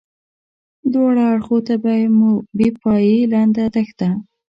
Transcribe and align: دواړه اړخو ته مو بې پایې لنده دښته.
دواړه 0.93 1.23
اړخو 1.33 1.57
ته 1.67 1.73
مو 2.17 2.31
بې 2.57 2.69
پایې 2.81 3.17
لنده 3.33 3.65
دښته. 3.75 4.09